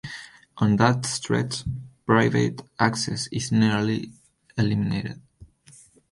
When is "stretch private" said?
1.05-2.63